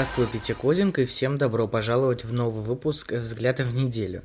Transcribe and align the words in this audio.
Здравствуй, 0.00 0.28
Пятикодинг, 0.28 0.98
и 0.98 1.04
всем 1.04 1.36
добро 1.36 1.68
пожаловать 1.68 2.24
в 2.24 2.32
новый 2.32 2.64
выпуск 2.64 3.12
«Взгляда 3.12 3.64
в 3.64 3.74
неделю». 3.74 4.22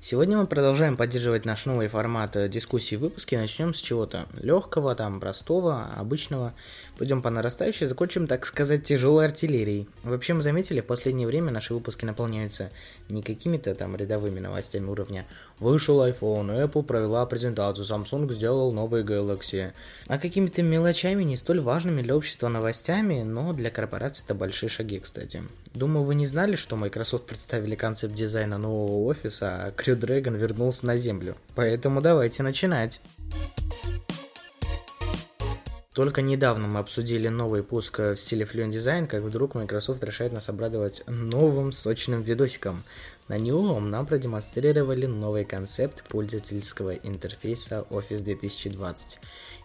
Сегодня 0.00 0.36
мы 0.36 0.46
продолжаем 0.46 0.96
поддерживать 0.96 1.44
наш 1.44 1.66
новый 1.66 1.88
формат 1.88 2.36
э, 2.36 2.48
дискуссии 2.48 2.94
выпуски. 2.94 3.34
Начнем 3.34 3.74
с 3.74 3.80
чего-то 3.80 4.26
легкого, 4.40 4.94
там, 4.94 5.18
простого, 5.18 5.88
обычного. 5.96 6.54
Пойдем 6.98 7.20
по 7.20 7.30
нарастающей, 7.30 7.84
закончим, 7.86 8.28
так 8.28 8.46
сказать, 8.46 8.84
тяжелой 8.84 9.24
артиллерией. 9.24 9.88
Вообще, 10.04 10.34
мы 10.34 10.42
заметили, 10.42 10.80
в 10.80 10.86
последнее 10.86 11.26
время 11.26 11.50
наши 11.50 11.74
выпуски 11.74 12.04
наполняются 12.04 12.70
не 13.08 13.22
какими-то 13.22 13.74
там 13.74 13.96
рядовыми 13.96 14.38
новостями 14.38 14.86
уровня 14.86 15.26
«Вышел 15.58 16.00
iPhone, 16.06 16.64
Apple 16.64 16.84
провела 16.84 17.26
презентацию, 17.26 17.84
Samsung 17.84 18.32
сделал 18.32 18.70
новый 18.70 19.02
Galaxy», 19.02 19.72
а 20.06 20.18
какими-то 20.18 20.62
мелочами, 20.62 21.24
не 21.24 21.36
столь 21.36 21.60
важными 21.60 22.02
для 22.02 22.16
общества 22.16 22.46
новостями, 22.48 23.22
но 23.22 23.52
для 23.52 23.70
корпораций 23.70 24.24
это 24.24 24.34
большие 24.36 24.68
шаги, 24.68 24.98
кстати. 24.98 25.42
Думаю, 25.74 26.04
вы 26.04 26.14
не 26.14 26.26
знали, 26.26 26.56
что 26.56 26.76
Microsoft 26.76 27.26
представили 27.26 27.74
концепт 27.74 28.14
дизайна 28.14 28.58
нового 28.58 29.04
офиса, 29.04 29.64
а 29.66 29.70
Crew 29.88 29.98
Dragon 29.98 30.36
вернулся 30.36 30.86
на 30.86 30.98
Землю. 30.98 31.36
Поэтому 31.54 32.02
давайте 32.02 32.42
начинать. 32.42 33.00
Только 35.94 36.22
недавно 36.22 36.68
мы 36.68 36.78
обсудили 36.78 37.26
новый 37.26 37.64
пуск 37.64 37.98
в 37.98 38.16
стиле 38.16 38.44
Fluent 38.44 38.70
Design, 38.70 39.06
как 39.06 39.22
вдруг 39.22 39.54
Microsoft 39.56 40.04
решает 40.04 40.32
нас 40.32 40.48
обрадовать 40.48 41.02
новым 41.08 41.72
сочным 41.72 42.22
видосиком. 42.22 42.84
На 43.26 43.36
нем 43.36 43.90
нам 43.90 44.06
продемонстрировали 44.06 45.06
новый 45.06 45.44
концепт 45.44 46.04
пользовательского 46.08 46.92
интерфейса 46.92 47.84
Office 47.90 48.22
2020. 48.22 49.18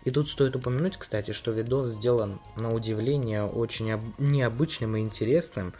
И 0.06 0.10
тут 0.10 0.28
стоит 0.28 0.56
упомянуть, 0.56 0.98
кстати, 0.98 1.32
что 1.32 1.52
видос 1.52 1.90
сделан 1.90 2.40
на 2.58 2.74
удивление 2.74 3.44
очень 3.44 3.92
необычным 4.18 4.98
и 4.98 5.02
интересным 5.02 5.74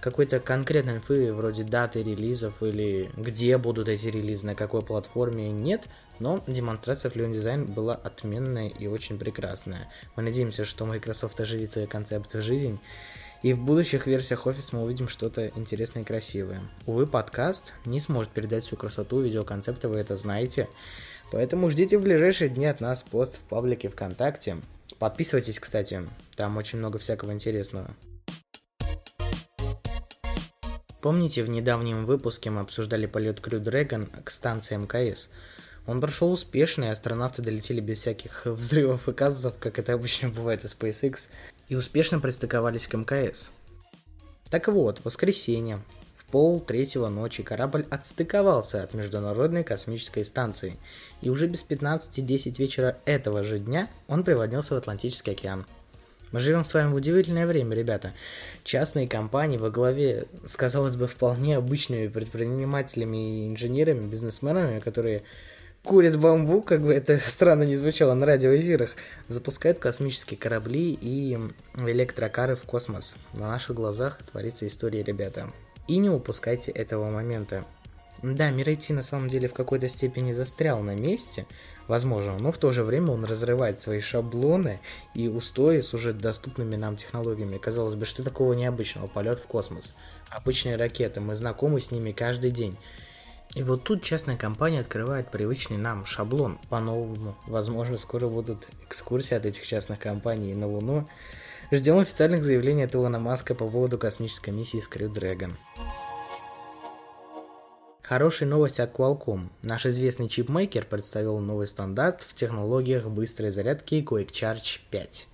какой-то 0.00 0.38
конкретной 0.38 0.96
инфы, 0.96 1.32
вроде 1.32 1.64
даты 1.64 2.02
релизов 2.02 2.62
или 2.62 3.10
где 3.16 3.58
будут 3.58 3.88
эти 3.88 4.08
релизы, 4.08 4.46
на 4.46 4.54
какой 4.54 4.82
платформе, 4.82 5.50
нет, 5.50 5.88
но 6.18 6.42
демонстрация 6.46 7.10
Fluent 7.10 7.32
Design 7.32 7.72
была 7.72 7.94
отменная 7.94 8.68
и 8.68 8.86
очень 8.86 9.18
прекрасная. 9.18 9.88
Мы 10.16 10.22
надеемся, 10.22 10.64
что 10.64 10.84
Microsoft 10.86 11.40
оживит 11.40 11.72
свои 11.72 11.86
концепты 11.86 12.38
в 12.38 12.42
жизнь, 12.42 12.78
и 13.42 13.52
в 13.52 13.60
будущих 13.60 14.06
версиях 14.06 14.46
Office 14.46 14.70
мы 14.72 14.82
увидим 14.82 15.08
что-то 15.08 15.48
интересное 15.54 16.02
и 16.02 16.06
красивое. 16.06 16.60
Увы, 16.86 17.06
подкаст 17.06 17.72
не 17.84 18.00
сможет 18.00 18.32
передать 18.32 18.64
всю 18.64 18.76
красоту 18.76 19.20
видеоконцепта, 19.20 19.88
вы 19.88 19.98
это 19.98 20.16
знаете. 20.16 20.68
Поэтому 21.30 21.70
ждите 21.70 21.98
в 21.98 22.02
ближайшие 22.02 22.50
дни 22.50 22.66
от 22.66 22.80
нас 22.80 23.02
пост 23.02 23.36
в 23.36 23.40
паблике 23.42 23.90
ВКонтакте. 23.90 24.56
Подписывайтесь, 24.98 25.60
кстати, 25.60 26.02
там 26.34 26.56
очень 26.56 26.78
много 26.78 26.98
всякого 26.98 27.32
интересного. 27.32 27.90
Помните, 31.00 31.44
в 31.44 31.48
недавнем 31.48 32.06
выпуске 32.06 32.50
мы 32.50 32.62
обсуждали 32.62 33.06
полет 33.06 33.38
Crew 33.38 33.62
Dragon 33.62 34.08
к 34.24 34.30
станции 34.30 34.76
МКС? 34.76 35.30
Он 35.86 36.00
прошел 36.00 36.32
успешно, 36.32 36.84
и 36.84 36.88
астронавты 36.88 37.40
долетели 37.40 37.80
без 37.80 37.98
всяких 37.98 38.42
взрывов 38.46 39.08
и 39.08 39.12
казусов, 39.12 39.54
как 39.60 39.78
это 39.78 39.92
обычно 39.92 40.28
бывает 40.28 40.64
из 40.64 40.74
SpaceX, 40.74 41.28
и 41.68 41.76
успешно 41.76 42.18
пристыковались 42.18 42.88
к 42.88 42.94
МКС. 42.94 43.52
Так 44.50 44.66
вот, 44.66 44.98
в 44.98 45.04
воскресенье, 45.04 45.78
в 46.16 46.24
пол 46.24 46.58
третьего 46.58 47.08
ночи 47.08 47.44
корабль 47.44 47.86
отстыковался 47.90 48.82
от 48.82 48.92
Международной 48.92 49.62
космической 49.62 50.24
станции, 50.24 50.76
и 51.22 51.30
уже 51.30 51.46
без 51.46 51.64
15.10 51.64 52.58
вечера 52.58 52.98
этого 53.04 53.44
же 53.44 53.60
дня 53.60 53.88
он 54.08 54.24
приводнился 54.24 54.74
в 54.74 54.78
Атлантический 54.78 55.32
океан– 55.32 55.64
мы 56.32 56.40
живем 56.40 56.64
с 56.64 56.74
вами 56.74 56.90
в 56.90 56.94
удивительное 56.94 57.46
время, 57.46 57.74
ребята. 57.74 58.12
Частные 58.64 59.08
компании 59.08 59.56
во 59.56 59.70
главе 59.70 60.26
с, 60.44 60.56
казалось 60.56 60.96
бы, 60.96 61.06
вполне 61.06 61.56
обычными 61.56 62.08
предпринимателями 62.08 63.44
и 63.46 63.48
инженерами, 63.48 64.06
бизнесменами, 64.06 64.78
которые 64.78 65.22
курят 65.84 66.18
бамбук, 66.18 66.66
как 66.66 66.82
бы 66.82 66.92
это 66.92 67.18
странно 67.20 67.62
не 67.62 67.76
звучало 67.76 68.14
на 68.14 68.26
радиоэфирах, 68.26 68.94
запускают 69.28 69.78
космические 69.78 70.38
корабли 70.38 70.98
и 71.00 71.38
электрокары 71.78 72.56
в 72.56 72.62
космос. 72.62 73.16
На 73.34 73.48
наших 73.48 73.76
глазах 73.76 74.18
творится 74.30 74.66
история, 74.66 75.02
ребята. 75.02 75.50
И 75.86 75.96
не 75.96 76.10
упускайте 76.10 76.70
этого 76.70 77.10
момента. 77.10 77.64
Да, 78.22 78.50
мир 78.50 78.68
на 78.90 79.02
самом 79.02 79.28
деле 79.28 79.48
в 79.48 79.54
какой-то 79.54 79.88
степени 79.88 80.32
застрял 80.32 80.80
на 80.80 80.96
месте, 80.96 81.46
возможно, 81.86 82.36
но 82.38 82.50
в 82.50 82.58
то 82.58 82.72
же 82.72 82.82
время 82.82 83.12
он 83.12 83.24
разрывает 83.24 83.80
свои 83.80 84.00
шаблоны 84.00 84.80
и 85.14 85.28
устои 85.28 85.80
с 85.80 85.94
уже 85.94 86.12
доступными 86.12 86.74
нам 86.74 86.96
технологиями. 86.96 87.58
Казалось 87.58 87.94
бы, 87.94 88.04
что 88.04 88.24
такого 88.24 88.54
необычного? 88.54 89.06
Полет 89.06 89.38
в 89.38 89.46
космос. 89.46 89.94
Обычные 90.30 90.76
ракеты, 90.76 91.20
мы 91.20 91.36
знакомы 91.36 91.80
с 91.80 91.92
ними 91.92 92.10
каждый 92.10 92.50
день. 92.50 92.76
И 93.54 93.62
вот 93.62 93.84
тут 93.84 94.02
частная 94.02 94.36
компания 94.36 94.80
открывает 94.80 95.30
привычный 95.30 95.78
нам 95.78 96.04
шаблон 96.04 96.58
по-новому. 96.68 97.36
Возможно, 97.46 97.96
скоро 97.96 98.28
будут 98.28 98.68
экскурсии 98.86 99.34
от 99.34 99.46
этих 99.46 99.66
частных 99.66 100.00
компаний 100.00 100.54
на 100.54 100.66
Луну. 100.66 101.06
Ждем 101.70 101.98
официальных 101.98 102.44
заявлений 102.44 102.82
от 102.82 102.94
Илона 102.94 103.18
Маска 103.18 103.54
по 103.54 103.66
поводу 103.66 103.96
космической 103.96 104.50
миссии 104.50 104.82
Crew 104.90 105.12
Dragon. 105.12 105.52
Хорошая 108.08 108.48
новость 108.48 108.80
от 108.80 108.94
Qualcomm. 108.94 109.50
Наш 109.60 109.84
известный 109.84 110.30
чипмейкер 110.30 110.86
представил 110.86 111.40
новый 111.40 111.66
стандарт 111.66 112.22
в 112.22 112.32
технологиях 112.32 113.06
быстрой 113.10 113.50
зарядки 113.50 113.96
Quick 113.96 114.30
Charge 114.30 114.80
5. 114.90 115.26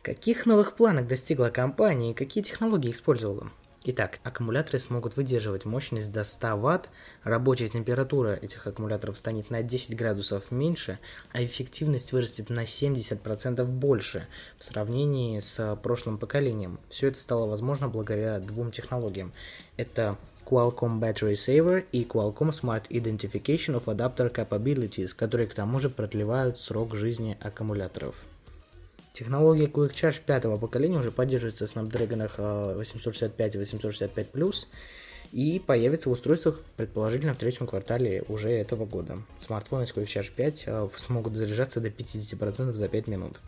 Каких 0.00 0.46
новых 0.46 0.74
планок 0.74 1.06
достигла 1.06 1.50
компания 1.50 2.12
и 2.12 2.14
какие 2.14 2.42
технологии 2.42 2.90
использовала? 2.90 3.50
Итак, 3.84 4.20
аккумуляторы 4.22 4.78
смогут 4.78 5.16
выдерживать 5.16 5.66
мощность 5.66 6.10
до 6.12 6.24
100 6.24 6.56
Вт, 6.56 6.88
рабочая 7.24 7.68
температура 7.68 8.38
этих 8.40 8.66
аккумуляторов 8.66 9.18
станет 9.18 9.50
на 9.50 9.62
10 9.62 9.94
градусов 9.94 10.50
меньше, 10.50 10.98
а 11.32 11.44
эффективность 11.44 12.12
вырастет 12.12 12.48
на 12.48 12.64
70% 12.64 13.64
больше 13.66 14.28
в 14.56 14.64
сравнении 14.64 15.40
с 15.40 15.76
прошлым 15.82 16.16
поколением. 16.16 16.80
Все 16.88 17.08
это 17.08 17.20
стало 17.20 17.46
возможно 17.46 17.88
благодаря 17.88 18.38
двум 18.38 18.70
технологиям. 18.70 19.32
Это 19.76 20.16
Qualcomm 20.44 21.00
Battery 21.00 21.34
Saver 21.34 21.84
и 21.92 22.04
Qualcomm 22.04 22.50
Smart 22.50 22.88
Identification 22.88 23.80
of 23.80 23.84
Adapter 23.84 24.32
Capabilities, 24.32 25.14
которые 25.14 25.46
к 25.46 25.54
тому 25.54 25.78
же 25.78 25.90
продлевают 25.90 26.58
срок 26.58 26.94
жизни 26.94 27.36
аккумуляторов. 27.40 28.14
Технология 29.12 29.66
Quick 29.66 29.92
Charge 29.92 30.20
пятого 30.24 30.56
поколения 30.56 30.98
уже 30.98 31.10
поддерживается 31.10 31.66
в 31.66 31.76
Snapdragon 31.76 32.74
865 32.76 33.54
и 33.54 33.58
865 33.58 34.26
Plus 34.32 34.66
и 35.32 35.58
появится 35.58 36.08
в 36.08 36.12
устройствах 36.12 36.60
предположительно 36.76 37.34
в 37.34 37.38
третьем 37.38 37.66
квартале 37.66 38.24
уже 38.28 38.50
этого 38.50 38.84
года. 38.86 39.18
Смартфоны 39.38 39.86
с 39.86 39.92
Quick 39.92 40.06
Charge 40.06 40.32
5 40.34 40.64
э, 40.66 40.88
смогут 40.96 41.36
заряжаться 41.36 41.80
до 41.80 41.88
50% 41.88 42.72
за 42.72 42.88
5 42.88 43.06
минут. 43.08 43.40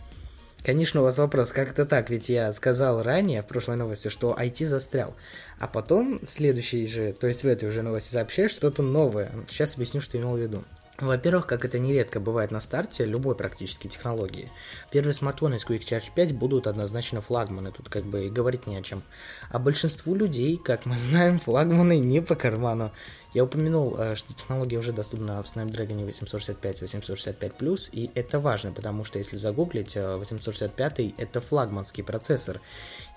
Конечно, 0.64 1.00
у 1.00 1.04
вас 1.04 1.18
вопрос, 1.18 1.52
как 1.52 1.70
это 1.72 1.84
так? 1.84 2.08
Ведь 2.08 2.30
я 2.30 2.50
сказал 2.54 3.02
ранее 3.02 3.42
в 3.42 3.46
прошлой 3.46 3.76
новости, 3.76 4.08
что 4.08 4.34
IT 4.34 4.64
застрял. 4.64 5.14
А 5.58 5.68
потом 5.68 6.18
в 6.20 6.30
следующей 6.30 6.86
же, 6.86 7.12
то 7.12 7.26
есть 7.26 7.44
в 7.44 7.46
этой 7.46 7.68
уже 7.68 7.82
новости 7.82 8.10
сообщаешь 8.10 8.52
что-то 8.52 8.82
новое. 8.82 9.30
Сейчас 9.46 9.74
объясню, 9.74 10.00
что 10.00 10.16
имел 10.16 10.36
в 10.36 10.38
виду. 10.38 10.64
Во-первых, 10.98 11.48
как 11.48 11.64
это 11.64 11.80
нередко 11.80 12.20
бывает 12.20 12.52
на 12.52 12.60
старте 12.60 13.04
любой 13.04 13.34
практически 13.34 13.88
технологии, 13.88 14.52
первые 14.92 15.12
смартфоны 15.12 15.58
с 15.58 15.66
Quick 15.66 15.80
Charge 15.80 16.12
5 16.14 16.34
будут 16.34 16.68
однозначно 16.68 17.20
флагманы, 17.20 17.72
тут 17.72 17.88
как 17.88 18.04
бы 18.04 18.26
и 18.26 18.30
говорить 18.30 18.68
не 18.68 18.76
о 18.76 18.82
чем. 18.82 19.02
А 19.50 19.58
большинству 19.58 20.14
людей, 20.14 20.56
как 20.56 20.86
мы 20.86 20.96
знаем, 20.96 21.40
флагманы 21.40 21.98
не 21.98 22.22
по 22.22 22.36
карману. 22.36 22.92
Я 23.32 23.42
упомянул, 23.42 23.96
э, 23.98 24.14
что 24.14 24.32
технология 24.34 24.78
уже 24.78 24.92
доступна 24.92 25.42
в 25.42 25.46
Snapdragon 25.46 26.04
865 26.04 26.82
и 26.82 26.84
865+, 26.84 27.90
и 27.90 28.10
это 28.14 28.38
важно, 28.38 28.70
потому 28.70 29.04
что 29.04 29.18
если 29.18 29.36
загуглить, 29.36 29.96
865 29.96 31.00
э, 31.00 31.10
это 31.16 31.40
флагманский 31.40 32.04
процессор, 32.04 32.60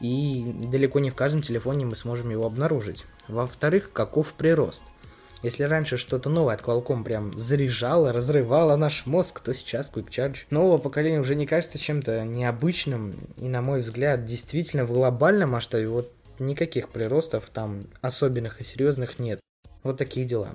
и 0.02 0.52
далеко 0.72 1.00
не 1.00 1.12
в 1.12 1.16
каждом 1.16 1.44
телефоне 1.44 1.86
мы 1.86 1.96
сможем 1.96 2.32
его 2.32 2.48
обнаружить. 2.48 3.06
Во-вторых, 3.28 3.92
каков 3.94 4.34
прирост– 4.34 4.88
если 5.44 5.64
раньше 5.64 5.98
что-то 5.98 6.30
новое 6.30 6.56
от 6.56 6.62
Qualcomm 6.62 7.04
прям 7.04 7.38
заряжало, 7.38 8.12
разрывало 8.12 8.76
наш 8.76 9.06
мозг, 9.06 9.40
то 9.42 9.54
сейчас 9.54 9.92
Quick 9.94 10.10
Charge 10.10 10.38
нового 10.50 10.78
поколения 10.78 11.20
уже 11.20 11.36
не 11.36 11.46
кажется 11.46 11.78
чем-то 11.78 12.24
необычным. 12.24 13.14
И, 13.38 13.48
на 13.48 13.62
мой 13.62 13.82
взгляд, 13.82 14.26
действительно 14.26 14.86
в 14.86 14.92
глобальном 14.92 15.52
масштабе 15.52 15.88
вот 15.88 16.12
никаких 16.40 16.90
приростов 16.90 17.50
там 17.52 17.82
особенных 18.02 18.62
и 18.62 18.64
серьезных 18.64 19.20
нет. 19.20 19.40
Вот 19.84 19.98
такие 19.98 20.26
дела. 20.26 20.50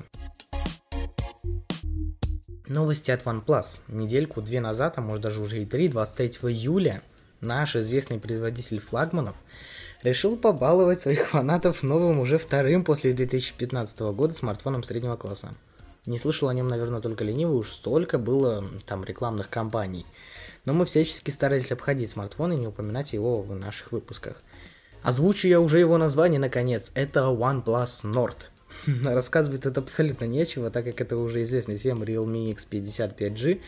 Новости 2.67 3.11
от 3.11 3.23
OnePlus. 3.23 3.81
Недельку-две 3.88 4.61
назад, 4.61 4.94
а 4.96 5.00
может 5.00 5.23
даже 5.23 5.43
уже 5.43 5.62
и 5.62 5.64
три, 5.64 5.88
23 5.88 6.50
июля, 6.50 7.02
наш 7.40 7.76
известный 7.76 8.19
производитель 8.19 8.81
флагманов 8.81 9.37
решил 10.02 10.37
побаловать 10.37 11.00
своих 11.00 11.28
фанатов 11.28 11.82
новым 11.82 12.20
уже 12.20 12.38
вторым 12.38 12.84
после 12.84 13.12
2015 13.12 14.00
года 14.00 14.34
смартфоном 14.34 14.82
среднего 14.82 15.16
класса. 15.16 15.52
Не 16.06 16.19
слышал 16.19 16.49
о 16.49 16.54
нем, 16.54 16.66
наверное, 16.66 17.00
только 17.00 17.22
ленивый, 17.22 17.56
уж 17.56 17.70
столько 17.70 18.19
было 18.19 18.64
там 18.87 19.04
рекламных 19.04 19.49
кампаний. 19.49 20.04
Но 20.64 20.72
мы 20.72 20.84
всячески 20.84 21.31
старались 21.31 21.72
обходить 21.72 22.10
смартфон 22.10 22.52
и 22.52 22.56
не 22.56 22.66
упоминать 22.66 23.12
его 23.12 23.40
в 23.40 23.54
наших 23.54 23.93
выпусках. 23.93 24.43
Озвучу 25.02 25.49
я 25.49 25.60
уже 25.60 25.78
его 25.78 25.99
название 25.99 26.40
наконец. 26.40 26.90
Это 26.94 27.20
OnePlus 27.20 28.04
Nord. 28.04 28.46
Рассказывать 29.04 29.66
это 29.66 29.81
абсолютно 29.81 30.25
нечего, 30.25 30.70
так 30.70 30.84
как 30.84 31.00
это 31.00 31.16
уже 31.16 31.43
известный 31.43 31.76
всем 31.76 32.02
Realme 32.02 32.54
X55G 32.54 33.60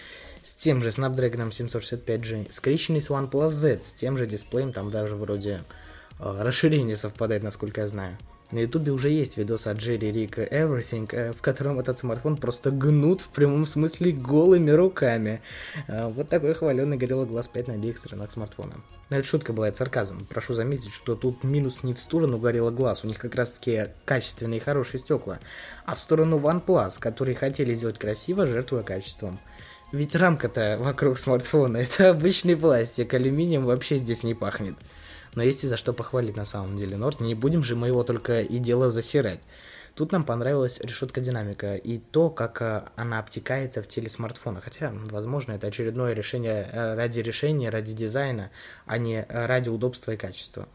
с 0.43 0.55
тем 0.55 0.83
же 0.83 0.91
Snapdragon 0.91 1.51
765G, 1.51 2.53
скрещенный 2.53 3.03
с 3.03 3.11
OnePlus 3.11 3.51
Z, 3.51 3.83
с 3.83 3.93
тем 3.93 4.19
же 4.19 4.27
дисплеем, 4.27 4.73
там 4.73 4.91
даже 4.91 5.17
вроде 5.17 5.61
расширение 6.19 6.97
совпадает, 6.97 7.43
насколько 7.43 7.81
я 7.81 7.89
знаю. 7.89 8.17
На 8.55 8.59
ютубе 8.59 8.93
уже 8.93 9.11
есть 9.11 9.37
видос 9.37 9.67
от 9.67 9.79
Джерри 9.79 10.13
Рика 10.13 10.45
Everything, 10.45 11.09
э, 11.11 11.33
в 11.33 11.41
котором 11.41 11.81
этот 11.81 11.99
смартфон 11.99 12.37
просто 12.37 12.71
гнут 12.71 13.23
в 13.23 13.31
прямом 13.31 13.67
смысле 13.67 14.13
голыми 14.13 14.71
руками. 14.71 15.41
Э, 15.89 16.07
вот 16.09 16.29
такой 16.29 16.55
хваленый 16.55 16.99
Gorilla 16.99 17.27
Glass 17.27 17.51
5 17.53 17.69
на 17.69 17.75
обеих 17.75 17.97
сторонах 17.97 18.31
смартфона. 18.31 18.75
Но 19.09 19.17
это 19.17 19.27
шутка 19.27 19.53
была, 19.53 19.69
это 19.69 19.79
сарказм. 19.79 20.27
Прошу 20.27 20.55
заметить, 20.55 20.93
что 20.93 21.17
тут 21.17 21.43
минус 21.43 21.83
не 21.83 21.95
в 21.95 21.99
сторону 21.99 22.37
Gorilla 22.37 22.71
Glass, 22.71 23.01
у 23.03 23.09
них 23.09 23.19
как 23.19 23.35
раз 23.35 23.55
таки 23.55 23.87
качественные 24.05 24.59
и 24.59 24.63
хорошие 24.63 25.01
стекла, 25.01 25.41
а 25.87 25.95
в 25.95 26.01
сторону 26.01 26.39
OnePlus, 26.39 27.01
которые 27.01 27.35
хотели 27.35 27.73
сделать 27.75 27.99
красиво, 27.99 28.47
жертвуя 28.47 28.83
качеством. 28.83 29.41
Ведь 29.91 30.15
рамка-то 30.15 30.79
вокруг 30.81 31.19
смартфона 31.19 31.79
это 31.79 32.11
обычный 32.11 32.57
пластик, 32.57 33.15
алюминием 33.15 33.65
вообще 33.65 33.97
здесь 33.97 34.23
не 34.23 34.35
пахнет 34.35 34.77
но 35.35 35.43
есть 35.43 35.65
и 35.65 35.69
за 35.69 35.77
что 35.77 35.93
похвалить 35.93 36.37
на 36.37 36.45
самом 36.45 36.77
деле 36.77 36.97
Норд. 36.97 37.21
Не 37.21 37.35
будем 37.35 37.65
же 37.65 37.77
мы 37.77 37.89
его 37.89 38.05
только 38.05 38.41
и 38.41 38.59
дело 38.59 38.91
засирать. 38.91 39.41
Тут 39.95 40.11
нам 40.11 40.25
понравилась 40.25 40.81
решетка 40.81 41.21
динамика 41.21 41.77
и 41.77 41.99
то, 41.99 42.29
как 42.29 42.61
э, 42.63 42.83
она 42.97 43.21
обтекается 43.21 43.81
в 43.81 43.87
теле 43.87 44.09
смартфона. 44.09 44.61
Хотя, 44.61 44.93
возможно, 44.93 45.53
это 45.53 45.69
очередное 45.69 46.15
решение 46.15 46.69
э, 46.73 46.95
ради 46.95 47.21
решения, 47.21 47.71
ради 47.71 47.93
дизайна, 47.93 48.51
а 48.87 48.99
не 48.99 49.21
э, 49.23 49.47
ради 49.47 49.69
удобства 49.69 50.11
и 50.11 50.17
качества. 50.17 50.69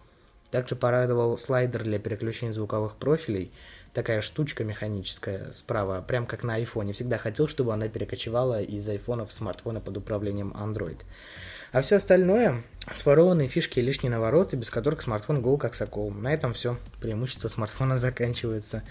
Также 0.51 0.77
порадовал 0.77 1.37
слайдер 1.37 1.83
для 1.83 1.99
переключения 1.99 2.53
звуковых 2.53 2.95
профилей. 2.95 3.51
Такая 3.93 4.21
штучка 4.21 4.63
механическая 4.63 5.51
справа, 5.51 6.01
прям 6.01 6.25
как 6.25 6.43
на 6.43 6.55
айфоне. 6.55 6.93
Всегда 6.93 7.17
хотел, 7.17 7.47
чтобы 7.47 7.73
она 7.73 7.89
перекочевала 7.89 8.61
из 8.61 8.87
айфона 8.87 9.25
в 9.25 9.33
смартфоны 9.33 9.81
под 9.81 9.97
управлением 9.97 10.55
Android. 10.57 11.01
А 11.71 11.81
все 11.81 11.97
остальное 11.97 12.63
Сворованные 12.93 13.47
фишки 13.47 13.79
и 13.79 13.83
лишние 13.83 14.09
навороты, 14.09 14.57
без 14.57 14.71
которых 14.71 15.01
смартфон 15.03 15.41
гол 15.41 15.57
как 15.57 15.75
сокол. 15.75 16.09
На 16.09 16.33
этом 16.33 16.53
все. 16.53 16.77
Преимущество 16.99 17.47
смартфона 17.47 17.97
заканчивается. 17.99 18.83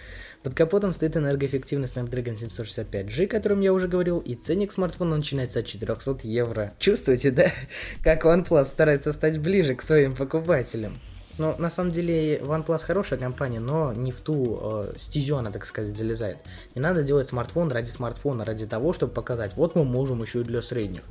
Под 0.42 0.54
капотом 0.54 0.92
стоит 0.92 1.16
энергоэффективный 1.16 1.88
Snapdragon 1.88 2.36
765G, 2.36 3.24
о 3.24 3.28
котором 3.28 3.60
я 3.60 3.72
уже 3.72 3.88
говорил, 3.88 4.20
и 4.20 4.34
ценник 4.34 4.70
смартфона 4.70 5.16
начинается 5.16 5.60
от 5.60 5.66
400 5.66 6.18
евро. 6.22 6.72
Чувствуете, 6.78 7.32
да? 7.32 7.50
Как 8.04 8.24
OnePlus 8.24 8.66
старается 8.66 9.12
стать 9.12 9.38
ближе 9.38 9.74
к 9.74 9.82
своим 9.82 10.14
покупателям. 10.14 10.96
Но 11.38 11.54
на 11.58 11.70
самом 11.70 11.92
деле 11.92 12.38
OnePlus 12.38 12.84
хорошая 12.84 13.18
компания, 13.18 13.60
но 13.60 13.92
не 13.92 14.10
в 14.10 14.20
ту 14.20 14.58
э, 14.60 14.92
стезю 14.96 15.36
она, 15.36 15.50
так 15.50 15.64
сказать, 15.64 15.96
залезает. 15.96 16.38
Не 16.74 16.80
надо 16.80 17.04
делать 17.04 17.28
смартфон 17.28 17.70
ради 17.70 17.88
смартфона, 17.88 18.44
ради 18.44 18.66
того, 18.66 18.92
чтобы 18.92 19.12
показать, 19.12 19.56
вот 19.56 19.76
мы 19.76 19.84
можем 19.84 20.20
еще 20.22 20.40
и 20.40 20.44
для 20.44 20.62
средних. 20.62 21.02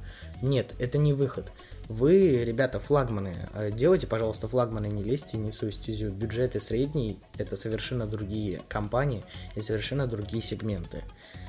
Нет, 0.42 0.76
это 0.80 0.98
не 0.98 1.14
выход. 1.14 1.52
Вы, 1.88 2.44
ребята, 2.44 2.80
флагманы. 2.80 3.36
Э, 3.54 3.72
делайте, 3.72 4.08
пожалуйста, 4.08 4.48
флагманы, 4.48 4.88
не 4.88 5.04
лезьте 5.04 5.38
не 5.38 5.52
в 5.52 5.56
свою 5.56 5.72
стезю. 5.72 6.12
Бюджеты 6.12 6.60
средние– 6.60 7.18
это 7.38 7.56
совершенно 7.56 8.06
другие 8.06 8.62
компании 8.68 9.24
и 9.56 9.62
совершенно 9.62 10.06
другие 10.06 10.44
сегменты. 10.44 11.04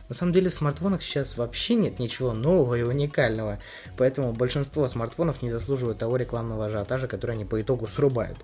На 0.08 0.14
самом 0.14 0.32
деле 0.32 0.48
в 0.48 0.54
смартфонах 0.54 1.02
сейчас 1.02 1.36
вообще 1.36 1.74
нет 1.74 1.98
ничего 1.98 2.32
нового 2.32 2.76
и 2.76 2.82
уникального, 2.82 3.58
поэтому 3.96 4.32
большинство 4.32 4.88
смартфонов 4.88 5.42
не 5.42 5.50
заслуживают 5.50 5.98
того 5.98 6.16
рекламного 6.16 6.66
ажиотажа, 6.66 7.08
который 7.08 7.32
они 7.32 7.44
по 7.44 7.60
итогу 7.60 7.86
срубают. 7.86 8.38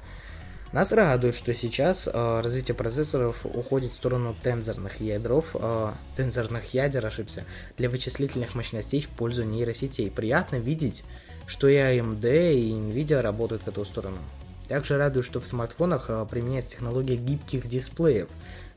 Нас 0.74 0.90
радует, 0.90 1.36
что 1.36 1.54
сейчас 1.54 2.08
э, 2.12 2.40
развитие 2.40 2.74
процессоров 2.74 3.46
уходит 3.46 3.92
в 3.92 3.94
сторону 3.94 4.34
тензорных 4.42 5.00
ядров, 5.00 5.54
э, 5.54 5.92
тензорных 6.16 6.74
ядер, 6.74 7.06
ошибся, 7.06 7.44
для 7.78 7.88
вычислительных 7.88 8.56
мощностей 8.56 9.00
в 9.00 9.08
пользу 9.08 9.44
нейросетей. 9.44 10.10
Приятно 10.10 10.56
видеть, 10.56 11.04
что 11.46 11.68
и 11.68 11.76
AMD, 11.76 12.54
и 12.54 12.72
Nvidia 12.72 13.20
работают 13.20 13.62
в 13.62 13.68
эту 13.68 13.84
сторону. 13.84 14.16
Также 14.68 14.96
радует, 14.96 15.24
что 15.24 15.38
в 15.38 15.46
смартфонах 15.46 16.06
э, 16.08 16.26
применяется 16.28 16.72
технология 16.72 17.14
гибких 17.14 17.68
дисплеев. 17.68 18.28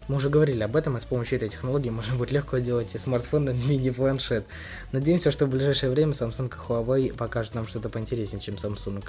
Мы 0.07 0.15
уже 0.15 0.29
говорили 0.29 0.63
об 0.63 0.75
этом, 0.75 0.95
и 0.95 0.99
с 0.99 1.05
помощью 1.05 1.37
этой 1.37 1.49
технологии 1.49 1.89
можно 1.89 2.15
будет 2.15 2.31
легко 2.31 2.57
делать 2.59 2.93
и 2.95 2.97
смартфон, 2.97 3.49
и 3.49 3.53
мини-планшет. 3.53 4.45
Надеемся, 4.91 5.31
что 5.31 5.45
в 5.45 5.49
ближайшее 5.49 5.91
время 5.91 6.13
Samsung 6.13 6.47
и 6.47 6.49
Huawei 6.49 7.15
покажут 7.15 7.55
нам 7.55 7.67
что-то 7.67 7.89
поинтереснее, 7.89 8.41
чем 8.41 8.55
Samsung 8.55 9.03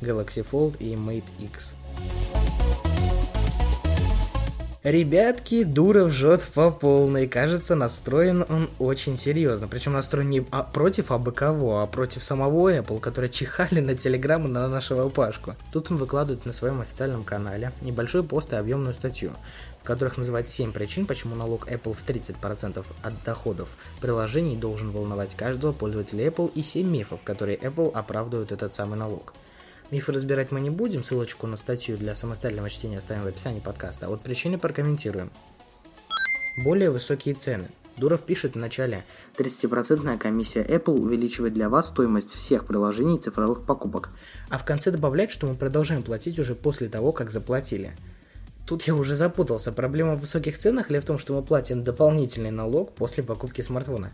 Galaxy 0.00 0.46
Fold 0.50 0.76
и 0.78 0.94
Mate 0.94 1.24
X. 1.38 1.74
Ребятки, 4.82 5.62
Дуров 5.62 6.10
жжет 6.10 6.40
по 6.54 6.70
полной. 6.70 7.28
Кажется, 7.28 7.74
настроен 7.74 8.46
он 8.48 8.70
очень 8.78 9.18
серьезно. 9.18 9.68
Причем 9.68 9.92
настроен 9.92 10.30
не 10.30 10.46
а 10.50 10.62
против 10.62 11.10
абы 11.10 11.32
кого, 11.32 11.80
а 11.80 11.86
против 11.86 12.22
самого 12.22 12.72
Apple, 12.72 12.98
которые 12.98 13.30
чихали 13.30 13.80
на 13.80 13.94
телеграмму 13.94 14.48
на 14.48 14.66
нашего 14.68 15.10
Пашку. 15.10 15.54
Тут 15.70 15.90
он 15.90 15.98
выкладывает 15.98 16.46
на 16.46 16.54
своем 16.54 16.80
официальном 16.80 17.24
канале 17.24 17.72
небольшой 17.82 18.22
пост 18.22 18.54
и 18.54 18.56
объемную 18.56 18.94
статью, 18.94 19.32
в 19.82 19.84
которых 19.84 20.16
называет 20.16 20.48
7 20.48 20.72
причин, 20.72 21.04
почему 21.04 21.34
налог 21.34 21.70
Apple 21.70 21.92
в 21.92 22.02
30% 22.02 22.82
от 23.02 23.22
доходов 23.22 23.76
приложений 24.00 24.56
должен 24.56 24.92
волновать 24.92 25.34
каждого 25.34 25.72
пользователя 25.72 26.28
Apple 26.28 26.50
и 26.54 26.62
7 26.62 26.88
мифов, 26.88 27.20
которые 27.22 27.58
Apple 27.58 27.92
оправдывают 27.92 28.50
этот 28.50 28.72
самый 28.72 28.98
налог. 28.98 29.34
Мифы 29.90 30.12
разбирать 30.12 30.52
мы 30.52 30.60
не 30.60 30.70
будем, 30.70 31.02
ссылочку 31.02 31.48
на 31.48 31.56
статью 31.56 31.96
для 31.96 32.14
самостоятельного 32.14 32.70
чтения 32.70 32.98
оставим 32.98 33.24
в 33.24 33.26
описании 33.26 33.58
подкаста, 33.58 34.06
а 34.06 34.08
вот 34.08 34.20
причины 34.20 34.56
прокомментируем. 34.56 35.32
Более 36.64 36.90
высокие 36.90 37.34
цены. 37.34 37.68
Дуров 37.96 38.22
пишет 38.22 38.54
в 38.54 38.58
начале, 38.58 39.04
30% 39.36 40.16
комиссия 40.18 40.62
Apple 40.62 40.96
увеличивает 40.96 41.54
для 41.54 41.68
вас 41.68 41.88
стоимость 41.88 42.30
всех 42.30 42.66
приложений 42.66 43.16
и 43.16 43.20
цифровых 43.20 43.66
покупок, 43.66 44.10
а 44.48 44.58
в 44.58 44.64
конце 44.64 44.92
добавляет, 44.92 45.32
что 45.32 45.48
мы 45.48 45.56
продолжаем 45.56 46.04
платить 46.04 46.38
уже 46.38 46.54
после 46.54 46.88
того, 46.88 47.10
как 47.10 47.32
заплатили. 47.32 47.92
Тут 48.66 48.84
я 48.84 48.94
уже 48.94 49.16
запутался. 49.16 49.72
Проблема 49.72 50.14
в 50.14 50.20
высоких 50.20 50.56
ценах 50.56 50.92
или 50.92 51.00
в 51.00 51.04
том, 51.04 51.18
что 51.18 51.34
мы 51.34 51.42
платим 51.42 51.82
дополнительный 51.82 52.52
налог 52.52 52.94
после 52.94 53.24
покупки 53.24 53.62
смартфона? 53.62 54.12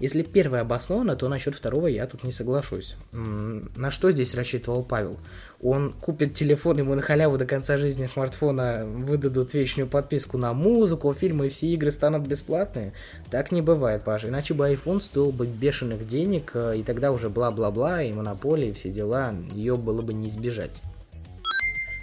Если 0.00 0.22
первое 0.22 0.60
обосновано, 0.60 1.16
то 1.16 1.28
насчет 1.28 1.56
второго 1.56 1.88
я 1.88 2.06
тут 2.06 2.22
не 2.22 2.30
соглашусь. 2.30 2.96
На 3.12 3.90
что 3.90 4.12
здесь 4.12 4.34
рассчитывал 4.34 4.84
Павел? 4.84 5.18
Он 5.60 5.92
купит 5.92 6.34
телефон, 6.34 6.78
ему 6.78 6.94
на 6.94 7.02
халяву 7.02 7.36
до 7.36 7.46
конца 7.46 7.78
жизни 7.78 8.06
смартфона 8.06 8.84
выдадут 8.86 9.54
вечную 9.54 9.88
подписку 9.88 10.38
на 10.38 10.52
музыку, 10.52 11.12
фильмы 11.12 11.46
и 11.46 11.50
все 11.50 11.66
игры 11.68 11.90
станут 11.90 12.28
бесплатные? 12.28 12.92
Так 13.30 13.50
не 13.50 13.60
бывает, 13.60 14.04
Паша. 14.04 14.28
Иначе 14.28 14.54
бы 14.54 14.70
iPhone 14.70 15.00
стоил 15.00 15.32
бы 15.32 15.46
бешеных 15.46 16.06
денег, 16.06 16.52
э, 16.54 16.76
и 16.76 16.82
тогда 16.84 17.10
уже 17.10 17.28
бла-бла-бла, 17.28 18.02
и 18.02 18.12
монополия, 18.12 18.70
и 18.70 18.72
все 18.72 18.90
дела, 18.90 19.34
ее 19.52 19.76
было 19.76 20.00
бы 20.00 20.14
не 20.14 20.28
избежать. 20.28 20.80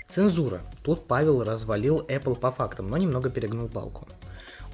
Цензура. 0.10 0.62
Тут 0.84 1.08
Павел 1.08 1.44
развалил 1.44 2.06
Apple 2.10 2.36
по 2.36 2.52
фактам, 2.52 2.90
но 2.90 2.98
немного 2.98 3.30
перегнул 3.30 3.70
палку. 3.70 4.06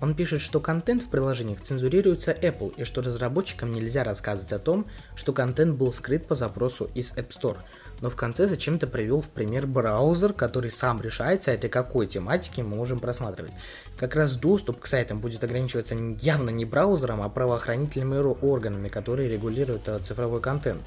Он 0.01 0.15
пишет, 0.15 0.41
что 0.41 0.59
контент 0.59 1.03
в 1.03 1.09
приложениях 1.09 1.61
цензурируется 1.61 2.31
Apple 2.31 2.73
и 2.75 2.83
что 2.83 3.03
разработчикам 3.03 3.71
нельзя 3.71 4.03
рассказывать 4.03 4.51
о 4.51 4.59
том, 4.59 4.87
что 5.15 5.31
контент 5.31 5.77
был 5.77 5.93
скрыт 5.93 6.25
по 6.25 6.33
запросу 6.33 6.89
из 6.95 7.13
App 7.13 7.29
Store. 7.29 7.57
Но 8.01 8.09
в 8.09 8.15
конце 8.15 8.47
зачем-то 8.47 8.87
привел 8.87 9.21
в 9.21 9.29
пример 9.29 9.67
браузер, 9.67 10.33
который 10.33 10.71
сам 10.71 10.99
решает, 11.01 11.43
сайты 11.43 11.69
какой 11.69 12.07
тематики 12.07 12.61
мы 12.61 12.77
можем 12.77 12.99
просматривать. 12.99 13.53
Как 13.95 14.15
раз 14.15 14.35
доступ 14.35 14.79
к 14.79 14.87
сайтам 14.87 15.19
будет 15.19 15.43
ограничиваться 15.43 15.93
явно 16.19 16.49
не 16.49 16.65
браузером, 16.65 17.21
а 17.21 17.29
правоохранительными 17.29 18.17
органами, 18.43 18.89
которые 18.89 19.29
регулируют 19.29 19.87
э, 19.87 19.99
цифровой 19.99 20.41
контент. 20.41 20.81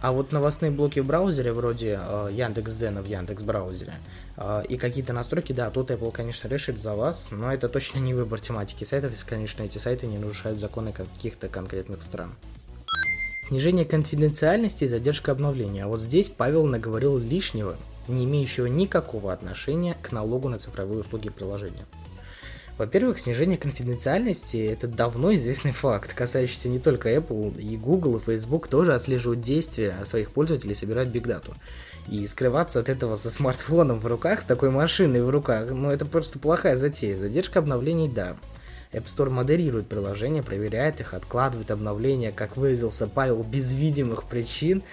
А 0.00 0.12
вот 0.12 0.30
новостные 0.30 0.70
блоки 0.70 1.00
в 1.00 1.06
браузере, 1.06 1.52
вроде 1.52 1.98
э, 2.00 2.28
Яндекс.Дзена 2.32 3.02
в 3.02 3.06
Яндекс 3.06 3.42
браузере, 3.42 3.94
э, 4.36 4.62
и 4.68 4.76
какие-то 4.76 5.12
настройки, 5.12 5.52
да, 5.52 5.70
тут 5.70 5.90
Apple, 5.90 6.12
конечно, 6.12 6.46
решит 6.46 6.78
за 6.80 6.94
вас, 6.94 7.30
но 7.32 7.52
это 7.52 7.68
точно 7.68 7.98
не 7.98 8.14
выбор 8.14 8.40
тематики 8.40 8.84
сайтов, 8.84 9.10
если, 9.10 9.26
конечно, 9.26 9.64
эти 9.64 9.78
сайты 9.78 10.06
не 10.06 10.18
нарушают 10.18 10.60
законы 10.60 10.92
каких-то 10.92 11.48
конкретных 11.48 12.02
стран. 12.02 12.32
Снижение 13.48 13.84
конфиденциальности 13.84 14.84
и 14.84 14.88
задержка 14.88 15.32
обновления. 15.32 15.84
А 15.84 15.88
вот 15.88 16.00
здесь 16.00 16.28
Павел 16.28 16.66
наговорил 16.66 17.18
лишнего, 17.18 17.76
не 18.06 18.24
имеющего 18.24 18.66
никакого 18.66 19.32
отношения 19.32 19.96
к 20.00 20.12
налогу 20.12 20.48
на 20.48 20.58
цифровые 20.58 21.00
услуги 21.00 21.30
приложения. 21.30 21.86
Во-первых, 22.78 23.18
снижение 23.18 23.58
конфиденциальности– 23.58 24.56
это 24.72 24.86
давно 24.86 25.34
известный 25.34 25.72
факт, 25.72 26.14
касающийся 26.14 26.68
не 26.68 26.78
только 26.78 27.12
Apple, 27.12 27.60
и 27.60 27.76
Google, 27.76 28.16
и 28.16 28.20
Facebook 28.20 28.68
тоже 28.68 28.94
отслеживают 28.94 29.40
действия 29.40 29.96
своих 30.04 30.30
пользователей 30.30 30.76
собирают 30.76 31.08
бигдату. 31.08 31.54
И 32.08 32.24
скрываться 32.28 32.78
от 32.78 32.88
этого 32.88 33.16
со 33.16 33.30
смартфоном 33.30 33.98
в 33.98 34.06
руках, 34.06 34.40
с 34.42 34.44
такой 34.44 34.70
машиной 34.70 35.22
в 35.22 35.30
руках, 35.30 35.72
ну 35.72 35.90
это 35.90 36.06
просто 36.06 36.38
плохая 36.38 36.76
затея. 36.76 37.16
Задержка 37.16 37.58
обновлений– 37.58 38.08
да. 38.14 38.36
App 38.92 39.04
Store 39.06 39.28
модерирует 39.28 39.88
приложения, 39.88 40.44
проверяет 40.44 41.00
их, 41.00 41.14
откладывает 41.14 41.72
обновления, 41.72 42.30
как 42.30 42.56
выразился 42.56 43.08
Павел, 43.08 43.42
без 43.42 43.74
видимых 43.74 44.24
причин. 44.24 44.84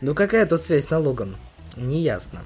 Но 0.00 0.14
какая 0.14 0.46
тут 0.46 0.62
связь 0.62 0.86
с 0.86 0.90
налогом? 0.90 1.36
Неясно. 1.76 2.40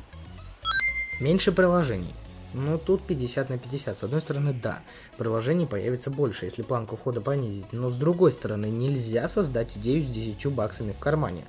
Меньше 1.20 1.52
приложений. 1.52 2.12
Ну, 2.54 2.78
тут 2.78 3.02
50 3.02 3.50
на 3.50 3.58
50. 3.58 3.98
С 3.98 4.04
одной 4.04 4.22
стороны, 4.22 4.52
да, 4.52 4.80
приложений 5.18 5.66
появится 5.66 6.10
больше, 6.10 6.46
если 6.46 6.62
планку 6.62 6.96
входа 6.96 7.20
понизить. 7.20 7.72
Но 7.72 7.90
с 7.90 7.96
другой 7.96 8.32
стороны, 8.32 8.66
нельзя 8.66 9.28
создать 9.28 9.76
идею 9.76 10.02
с 10.02 10.06
10 10.06 10.46
баксами 10.52 10.92
в 10.92 10.98
кармане. 10.98 11.44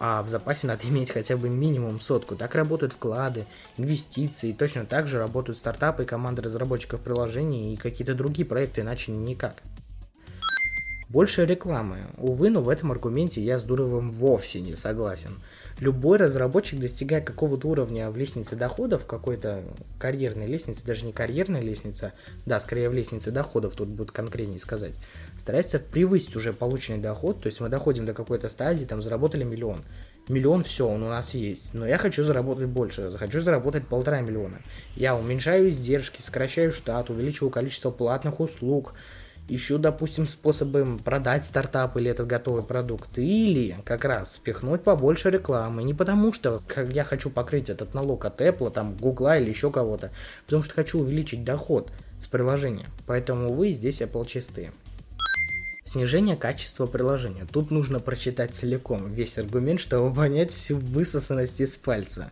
А 0.00 0.22
в 0.22 0.28
запасе 0.28 0.66
надо 0.66 0.82
иметь 0.88 1.12
хотя 1.12 1.36
бы 1.36 1.48
минимум 1.48 2.00
сотку. 2.00 2.34
Так 2.34 2.54
работают 2.54 2.92
вклады, 2.92 3.46
инвестиции. 3.76 4.52
Точно 4.52 4.84
так 4.84 5.06
же 5.06 5.18
работают 5.18 5.58
стартапы, 5.58 6.04
команды 6.04 6.42
разработчиков 6.42 7.00
приложений 7.00 7.74
и 7.74 7.76
какие-то 7.76 8.14
другие 8.14 8.46
проекты, 8.46 8.80
иначе 8.80 9.12
никак. 9.12 9.62
Больше 11.10 11.44
рекламы. 11.44 11.98
Увы, 12.18 12.50
но 12.50 12.62
в 12.62 12.68
этом 12.68 12.92
аргументе 12.92 13.40
я 13.40 13.58
с 13.58 13.64
Дуровым 13.64 14.12
вовсе 14.12 14.60
не 14.60 14.76
согласен. 14.76 15.40
Любой 15.80 16.18
разработчик, 16.18 16.78
достигая 16.78 17.20
какого-то 17.20 17.66
уровня 17.66 18.12
в 18.12 18.16
лестнице 18.16 18.54
доходов, 18.54 19.06
какой-то 19.06 19.64
карьерной 19.98 20.46
лестнице, 20.46 20.86
даже 20.86 21.04
не 21.04 21.12
карьерной 21.12 21.62
лестнице, 21.62 22.12
да, 22.46 22.60
скорее 22.60 22.88
в 22.88 22.94
лестнице 22.94 23.32
доходов, 23.32 23.74
тут 23.74 23.88
будет 23.88 24.12
конкретнее 24.12 24.60
сказать, 24.60 24.94
старается 25.36 25.80
превысить 25.80 26.36
уже 26.36 26.52
полученный 26.52 27.00
доход, 27.00 27.42
то 27.42 27.48
есть 27.48 27.58
мы 27.58 27.68
доходим 27.68 28.06
до 28.06 28.14
какой-то 28.14 28.48
стадии, 28.48 28.84
там 28.84 29.02
заработали 29.02 29.42
миллион. 29.42 29.78
Миллион, 30.28 30.62
все, 30.62 30.86
он 30.86 31.02
у 31.02 31.08
нас 31.08 31.34
есть. 31.34 31.74
Но 31.74 31.88
я 31.88 31.98
хочу 31.98 32.22
заработать 32.22 32.68
больше, 32.68 33.10
хочу 33.18 33.40
заработать 33.40 33.88
полтора 33.88 34.20
миллиона. 34.20 34.60
Я 34.94 35.16
уменьшаю 35.16 35.70
издержки, 35.70 36.22
сокращаю 36.22 36.70
штат, 36.70 37.10
увеличиваю 37.10 37.50
количество 37.50 37.90
платных 37.90 38.38
услуг, 38.38 38.94
ищу, 39.54 39.78
допустим, 39.78 40.26
способы 40.26 40.98
продать 41.04 41.44
стартап 41.44 41.96
или 41.96 42.10
этот 42.10 42.26
готовый 42.26 42.62
продукт, 42.62 43.18
или 43.18 43.76
как 43.84 44.04
раз 44.04 44.36
впихнуть 44.36 44.82
побольше 44.82 45.30
рекламы. 45.30 45.82
Не 45.82 45.94
потому 45.94 46.32
что 46.32 46.62
я 46.92 47.04
хочу 47.04 47.30
покрыть 47.30 47.70
этот 47.70 47.94
налог 47.94 48.24
от 48.24 48.40
Apple, 48.40 48.70
там, 48.70 48.96
Google 48.96 49.32
или 49.34 49.48
еще 49.48 49.70
кого-то, 49.70 50.10
потому 50.44 50.62
что 50.62 50.74
хочу 50.74 51.00
увеличить 51.00 51.44
доход 51.44 51.90
с 52.18 52.26
приложения. 52.26 52.86
Поэтому 53.06 53.52
вы 53.52 53.72
здесь 53.72 54.00
Apple 54.00 54.26
чистые. 54.26 54.72
Снижение 55.82 56.36
качества 56.36 56.86
приложения. 56.86 57.46
Тут 57.50 57.72
нужно 57.72 57.98
прочитать 57.98 58.54
целиком 58.54 59.12
весь 59.12 59.38
аргумент, 59.38 59.80
чтобы 59.80 60.14
понять 60.14 60.52
всю 60.52 60.76
высосанность 60.76 61.60
из 61.60 61.76
пальца. 61.76 62.30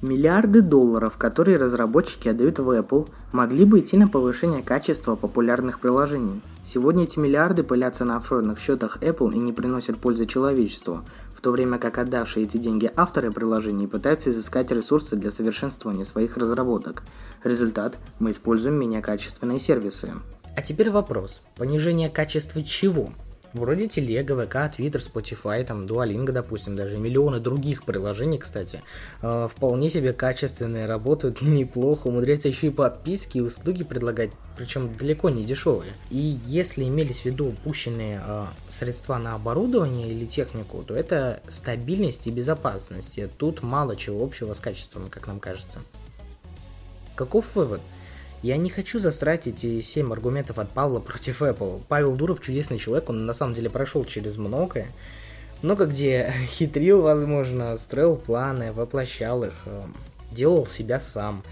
Миллиарды 0.00 0.62
долларов, 0.62 1.16
которые 1.16 1.58
разработчики 1.58 2.28
отдают 2.28 2.60
в 2.60 2.70
Apple, 2.70 3.08
могли 3.32 3.64
бы 3.64 3.80
идти 3.80 3.96
на 3.96 4.06
повышение 4.06 4.62
качества 4.62 5.16
популярных 5.16 5.80
приложений. 5.80 6.40
Сегодня 6.64 7.02
эти 7.02 7.18
миллиарды 7.18 7.64
пылятся 7.64 8.04
на 8.04 8.16
офшорных 8.16 8.60
счетах 8.60 8.98
Apple 9.02 9.34
и 9.34 9.38
не 9.40 9.52
приносят 9.52 9.98
пользы 9.98 10.26
человечеству, 10.26 11.00
в 11.34 11.40
то 11.40 11.50
время 11.50 11.78
как 11.78 11.98
отдавшие 11.98 12.46
эти 12.46 12.58
деньги 12.58 12.88
авторы 12.94 13.32
приложений 13.32 13.88
пытаются 13.88 14.30
изыскать 14.30 14.70
ресурсы 14.70 15.16
для 15.16 15.32
совершенствования 15.32 16.04
своих 16.04 16.36
разработок. 16.36 17.02
Результат– 17.42 17.98
мы 18.20 18.30
используем 18.30 18.76
менее 18.76 19.02
качественные 19.02 19.58
сервисы. 19.58 20.12
А 20.56 20.62
теперь 20.62 20.90
вопрос. 20.90 21.42
Понижение 21.56 22.08
качества 22.08 22.62
чего? 22.62 23.08
Вроде 23.54 23.88
Телега, 23.88 24.36
ВК, 24.36 24.74
Твиттер, 24.74 25.00
Spotify, 25.00 25.64
там, 25.64 25.86
Duolingo, 25.86 26.32
допустим, 26.32 26.76
даже 26.76 26.98
миллионы 26.98 27.40
других 27.40 27.84
приложений, 27.84 28.38
кстати, 28.38 28.82
э, 29.22 29.48
вполне 29.50 29.88
себе 29.88 30.12
качественные, 30.12 30.86
работают 30.86 31.40
неплохо, 31.42 32.08
умудряются 32.08 32.48
еще 32.48 32.66
и 32.66 32.70
подписки 32.70 33.38
и 33.38 33.40
услуги 33.40 33.84
предлагать, 33.84 34.30
причем 34.56 34.94
далеко 34.94 35.30
не 35.30 35.44
дешевые. 35.44 35.94
И 36.10 36.38
если 36.44 36.84
имелись 36.84 37.22
в 37.22 37.24
виду 37.24 37.48
упущенные 37.48 38.22
э, 38.24 38.44
средства 38.68 39.16
на 39.18 39.34
оборудование 39.34 40.08
или 40.08 40.26
технику, 40.26 40.82
то 40.86 40.94
это 40.94 41.40
стабильность 41.48 42.26
и 42.26 42.30
безопасность. 42.30 43.18
И 43.18 43.26
тут 43.26 43.62
мало 43.62 43.96
чего 43.96 44.22
общего 44.22 44.52
с 44.52 44.60
качеством, 44.60 45.08
как 45.08 45.26
нам 45.26 45.40
кажется. 45.40 45.80
Каков 47.14 47.56
вывод? 47.56 47.80
Я 48.42 48.56
не 48.56 48.70
хочу 48.70 49.00
засрать 49.00 49.48
эти 49.48 49.80
7 49.80 50.12
аргументов 50.12 50.58
от 50.58 50.70
Павла 50.70 51.00
против 51.00 51.42
Apple. 51.42 51.82
Павел 51.88 52.14
Дуров 52.14 52.40
чудесный 52.40 52.78
человек, 52.78 53.10
он 53.10 53.26
на 53.26 53.32
самом 53.32 53.54
деле 53.54 53.68
прошел 53.68 54.04
через 54.04 54.36
многое. 54.36 54.86
Много 55.62 55.86
где 55.86 56.32
хитрил, 56.46 57.02
возможно, 57.02 57.76
строил 57.76 58.16
планы, 58.16 58.72
воплощал 58.72 59.42
их, 59.42 59.54
э, 59.66 59.82
делал 60.30 60.66
себя 60.66 61.00
сам. 61.00 61.42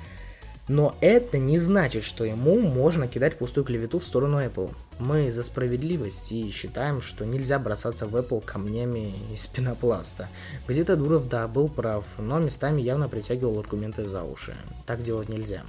Но 0.68 0.96
это 1.00 1.38
не 1.38 1.58
значит, 1.58 2.04
что 2.04 2.24
ему 2.24 2.60
можно 2.60 3.06
кидать 3.06 3.38
пустую 3.38 3.64
клевету 3.64 3.98
в 3.98 4.04
сторону 4.04 4.40
Apple. 4.40 4.72
Мы 4.98 5.30
за 5.30 5.42
справедливость 5.42 6.32
и 6.32 6.50
считаем, 6.50 7.02
что 7.02 7.24
нельзя 7.24 7.58
бросаться 7.58 8.06
в 8.06 8.16
Apple 8.16 8.44
камнями 8.44 9.12
из 9.32 9.46
пенопласта. 9.46 10.28
Где-то 10.66 10.96
Дуров, 10.96 11.28
да, 11.28 11.46
был 11.46 11.68
прав, 11.68 12.04
но 12.18 12.38
местами 12.38 12.80
явно 12.80 13.08
притягивал 13.08 13.58
аргументы 13.58 14.04
за 14.06 14.22
уши. 14.24 14.56
Так 14.86 15.02
делать 15.02 15.28
нельзя. 15.28 15.62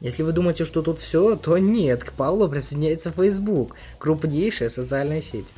Если 0.00 0.22
вы 0.22 0.32
думаете, 0.32 0.64
что 0.64 0.80
тут 0.80 0.98
все, 0.98 1.36
то 1.36 1.58
нет, 1.58 2.04
к 2.04 2.12
Павлу 2.12 2.48
присоединяется 2.48 3.12
Facebook, 3.12 3.76
крупнейшая 3.98 4.70
социальная 4.70 5.20
сеть. 5.20 5.52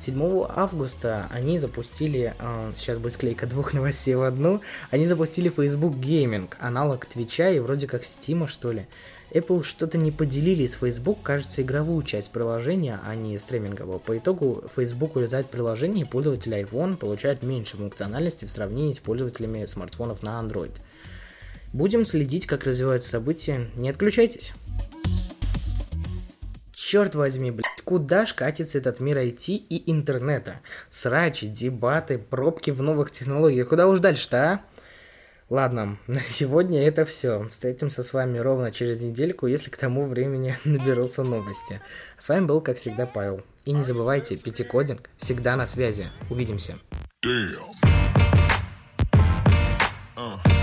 7 0.00 0.44
августа 0.48 1.28
они 1.32 1.58
запустили, 1.58 2.34
э, 2.38 2.72
сейчас 2.74 2.98
будет 2.98 3.14
склейка 3.14 3.46
двух 3.46 3.72
новостей 3.72 4.14
в 4.14 4.22
одну, 4.22 4.60
они 4.90 5.06
запустили 5.06 5.48
Facebook 5.48 5.94
Gaming, 5.94 6.48
аналог 6.58 7.06
Твича 7.06 7.50
и 7.50 7.60
вроде 7.60 7.86
как 7.86 8.04
Стима 8.04 8.46
что 8.48 8.72
ли. 8.72 8.86
Apple 9.30 9.62
что-то 9.64 9.98
не 9.98 10.10
поделили 10.10 10.66
с 10.66 10.74
Facebook, 10.74 11.22
кажется, 11.22 11.62
игровую 11.62 12.02
часть 12.04 12.30
приложения, 12.30 13.00
а 13.04 13.14
не 13.14 13.38
стриминговую. 13.38 13.98
По 13.98 14.16
итогу 14.16 14.64
Facebook 14.74 15.16
урезает 15.16 15.48
приложение, 15.48 16.04
и 16.04 16.08
пользователи 16.08 16.62
iPhone 16.62 16.96
получают 16.96 17.42
меньше 17.42 17.76
функциональности 17.76 18.44
в 18.44 18.50
сравнении 18.50 18.92
с 18.92 18.98
пользователями 18.98 19.64
смартфонов 19.64 20.22
на 20.22 20.40
Android. 20.40 20.72
Будем 21.72 22.06
следить, 22.06 22.46
как 22.46 22.64
развиваются 22.64 23.10
события. 23.10 23.68
Не 23.76 23.90
отключайтесь. 23.90 24.54
Черт 26.72 27.14
возьми, 27.14 27.50
блядь, 27.50 27.82
куда 27.84 28.26
ж 28.26 28.34
катится 28.34 28.78
этот 28.78 29.00
мир 29.00 29.18
IT 29.18 29.48
и 29.48 29.90
интернета? 29.90 30.60
Срачи, 30.88 31.48
дебаты, 31.48 32.18
пробки 32.18 32.70
в 32.70 32.80
новых 32.80 33.10
технологиях. 33.10 33.68
Куда 33.68 33.88
уж 33.88 33.98
дальше-то, 33.98 34.36
а? 34.36 34.60
Ладно, 35.48 35.98
на 36.06 36.20
сегодня 36.20 36.86
это 36.86 37.04
все. 37.04 37.48
Встретимся 37.48 38.02
с 38.02 38.12
вами 38.12 38.38
ровно 38.38 38.70
через 38.70 39.00
недельку, 39.00 39.46
если 39.46 39.70
к 39.70 39.76
тому 39.76 40.06
времени 40.06 40.56
наберутся 40.64 41.22
новости. 41.22 41.80
С 42.18 42.28
вами 42.28 42.46
был, 42.46 42.60
как 42.60 42.76
всегда, 42.76 43.06
Павел. 43.06 43.42
И 43.64 43.72
не 43.72 43.82
забывайте, 43.82 44.36
пятикодинг 44.36 45.10
всегда 45.16 45.56
на 45.56 45.66
связи. 45.66 46.06
Увидимся. 46.30 46.78
Damn. 47.24 47.56
Uh. 50.16 50.55